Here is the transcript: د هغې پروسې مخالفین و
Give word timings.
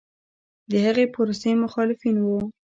د 0.71 0.73
هغې 0.85 1.05
پروسې 1.13 1.51
مخالفین 1.63 2.15
و 2.21 2.27